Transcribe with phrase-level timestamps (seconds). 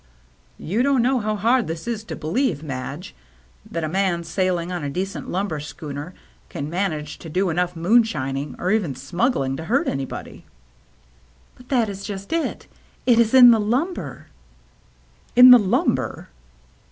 [0.57, 3.13] "You don't know how hard this is to be lieve, Madge.
[3.69, 6.15] That a man sailing on a decent lumber schooner
[6.49, 10.43] can manage to do enough moonshining— or even smuggling— to hurt anybody
[11.55, 12.65] —""But that is just it!
[13.05, 14.29] It is in the lumber."
[15.35, 16.29] "In the lumber!"